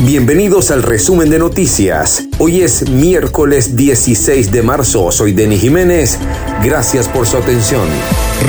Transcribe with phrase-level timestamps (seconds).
[0.00, 2.24] Bienvenidos al resumen de noticias.
[2.40, 5.12] Hoy es miércoles 16 de marzo.
[5.12, 6.18] Soy Denis Jiménez.
[6.64, 7.86] Gracias por su atención.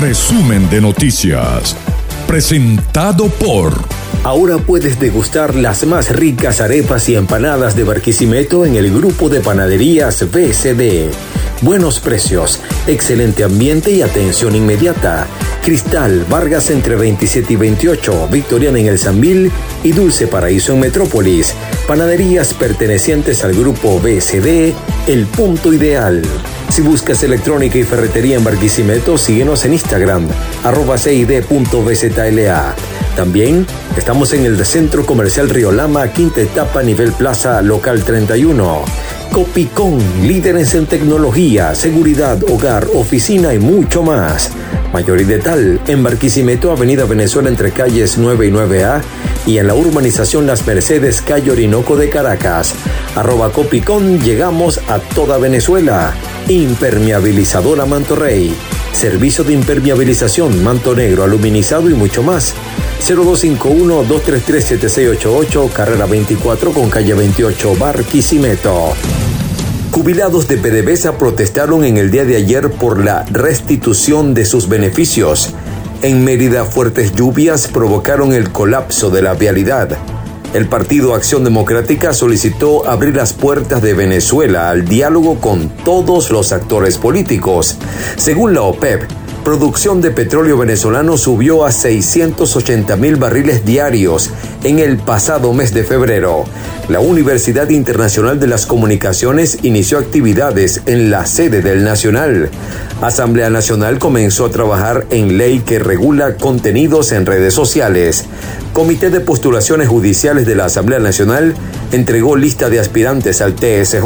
[0.02, 1.76] Resumen de noticias.
[2.26, 3.74] Presentado por...
[4.24, 9.42] Ahora puedes degustar las más ricas arepas y empanadas de Barquisimeto en el grupo de
[9.42, 11.14] panaderías BCD.
[11.62, 15.28] Buenos precios, excelente ambiente y atención inmediata.
[15.62, 19.52] Cristal, Vargas entre 27 y 28, Victoriana en el Zambil
[19.84, 21.54] y Dulce Paraíso en Metrópolis.
[21.86, 24.74] Panaderías pertenecientes al grupo BCD,
[25.08, 26.22] El Punto Ideal.
[26.70, 30.30] Si buscas electrónica y ferretería en Barquisimeto, síguenos en Instagram,
[30.64, 32.74] arroba cid.bzla.
[33.18, 38.86] También estamos en el Centro Comercial Río Lama, quinta etapa, nivel plaza, local 31.
[39.32, 44.52] Copicón, líderes en tecnología, seguridad, hogar, oficina y mucho más.
[44.92, 49.02] Mayor y de tal, en Barquisimeto, Avenida Venezuela entre calles 9 y 9A
[49.46, 52.74] y en la urbanización Las Mercedes, calle Orinoco de Caracas.
[53.16, 56.14] Arroba Copicón, llegamos a toda Venezuela.
[56.48, 58.54] Impermeabilizadora Manto Rey.
[58.94, 62.56] Servicio de impermeabilización, manto negro, aluminizado y mucho más.
[63.02, 68.94] 0251-233-7688, carrera 24 con calle 28, Barquisimeto.
[69.92, 75.54] Jubilados de PDVSA protestaron en el día de ayer por la restitución de sus beneficios.
[76.02, 79.98] En Mérida, fuertes lluvias provocaron el colapso de la vialidad.
[80.54, 86.54] El Partido Acción Democrática solicitó abrir las puertas de Venezuela al diálogo con todos los
[86.54, 87.78] actores políticos.
[88.16, 89.04] Según la OPEP,
[89.50, 94.30] producción de petróleo venezolano subió a 680 mil barriles diarios
[94.64, 96.46] en el pasado mes de febrero.
[96.88, 102.52] La Universidad Internacional de las Comunicaciones inició actividades en la sede del Nacional.
[103.02, 108.26] Asamblea Nacional comenzó a trabajar en ley que regula contenidos en redes sociales.
[108.72, 111.56] Comité de Postulaciones Judiciales de la Asamblea Nacional
[111.92, 114.04] entregó lista de aspirantes al TSJ.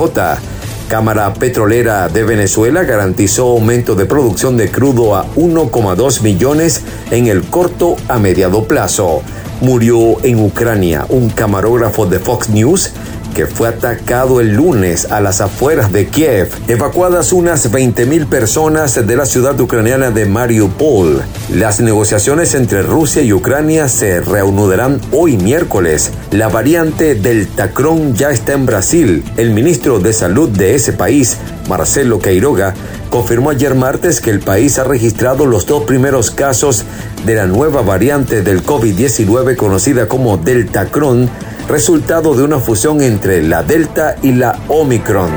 [0.94, 7.42] Cámara Petrolera de Venezuela garantizó aumento de producción de crudo a 1,2 millones en el
[7.46, 9.24] corto a mediado plazo.
[9.60, 12.92] Murió en Ucrania un camarógrafo de Fox News
[13.34, 16.50] que fue atacado el lunes a las afueras de Kiev.
[16.68, 21.24] Evacuadas unas 20.000 personas de la ciudad ucraniana de Mariupol.
[21.54, 26.12] Las negociaciones entre Rusia y Ucrania se reanudarán hoy miércoles.
[26.32, 29.24] La variante del Tacrón ya está en Brasil.
[29.38, 32.74] El ministro de Salud de ese país, Marcelo Queiroga,
[33.14, 36.84] confirmó ayer martes que el país ha registrado los dos primeros casos
[37.28, 41.30] de la nueva variante del COVID-19 conocida como Deltacron
[41.70, 45.30] resultado de una fusión entre la Delta y la Omicron.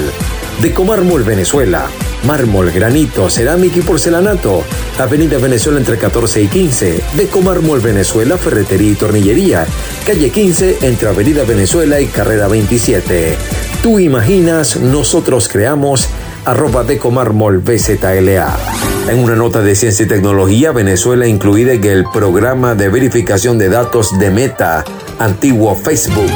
[0.61, 1.87] Decomármol Venezuela,
[2.25, 4.63] mármol, granito, cerámica y porcelanato.
[4.97, 7.03] Avenida Venezuela entre 14 y 15.
[7.15, 9.65] Decomármol Venezuela, ferretería y tornillería.
[10.05, 13.35] Calle 15 entre Avenida Venezuela y Carrera 27.
[13.83, 16.07] Tú imaginas, nosotros creamos
[16.45, 18.55] arroba Decomármol BZLA.
[19.09, 23.67] En una nota de ciencia y tecnología, Venezuela incluida en el programa de verificación de
[23.67, 24.85] datos de Meta,
[25.19, 26.31] antiguo Facebook.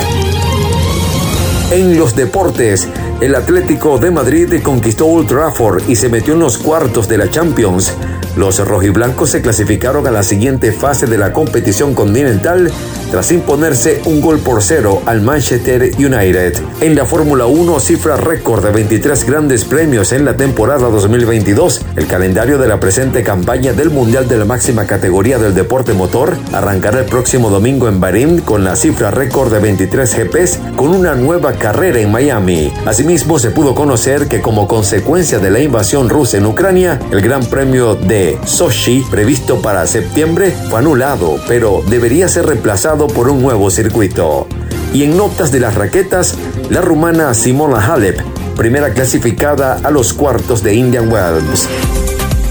[1.72, 2.88] En los deportes,
[3.22, 7.30] el Atlético de Madrid conquistó Old Trafford y se metió en los cuartos de la
[7.30, 7.94] Champions.
[8.38, 12.72] Los rojiblancos se clasificaron a la siguiente fase de la competición continental
[13.12, 16.62] tras imponerse un gol por cero al Manchester United.
[16.80, 21.82] En la Fórmula 1, cifra récord de 23 grandes premios en la temporada 2022.
[21.98, 26.38] El calendario de la presente campaña del Mundial de la máxima categoría del deporte motor
[26.54, 31.16] arrancará el próximo domingo en Bahrein con la cifra récord de 23 GPs con una
[31.16, 32.72] nueva carrera en Miami.
[33.10, 37.44] Asimismo, se pudo conocer que como consecuencia de la invasión rusa en Ucrania, el Gran
[37.44, 43.72] Premio de Sochi, previsto para septiembre, fue anulado, pero debería ser reemplazado por un nuevo
[43.72, 44.48] circuito.
[44.94, 46.36] Y en notas de las raquetas,
[46.70, 48.22] la rumana Simona Halep,
[48.56, 51.68] primera clasificada a los cuartos de Indian Wells.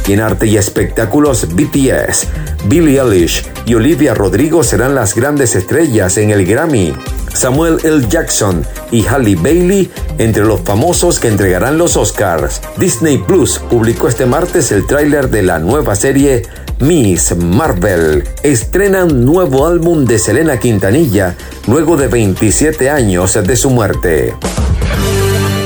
[0.09, 2.27] Y en arte y espectáculos, BTS,
[2.67, 6.95] Billie Eilish y Olivia Rodrigo serán las grandes estrellas en el Grammy.
[7.39, 8.05] Samuel L.
[8.09, 9.89] Jackson y Halle Bailey
[10.19, 12.61] entre los famosos que entregarán los Oscars.
[12.79, 16.43] Disney Plus publicó este martes el tráiler de la nueva serie
[16.81, 18.25] Miss Marvel.
[18.43, 21.37] Estrenan nuevo álbum de Selena Quintanilla
[21.69, 24.35] luego de 27 años de su muerte.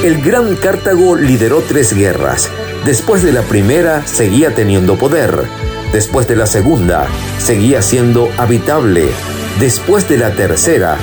[0.04, 2.50] El Gran Cartago lideró tres guerras.
[2.84, 5.44] Después de la primera, seguía teniendo poder.
[5.90, 7.06] Después de la segunda,
[7.38, 9.08] seguía siendo habitable.
[9.58, 10.98] Después de la tercera,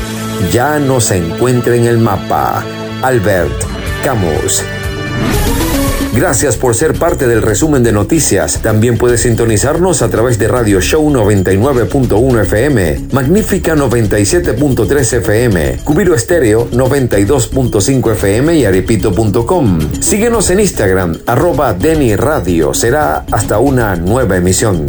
[0.51, 2.63] ya no se encuentra en el mapa.
[3.01, 3.51] Albert
[4.03, 4.63] Camus.
[6.13, 8.61] Gracias por ser parte del resumen de noticias.
[8.61, 16.69] También puedes sintonizarnos a través de Radio Show 99.1 FM, Magnífica 97.3 FM, Cubiro Estéreo
[16.71, 19.79] 92.5 FM y arepito.com.
[20.01, 22.73] Síguenos en Instagram, arroba Denny Radio.
[22.73, 24.87] Será hasta una nueva emisión.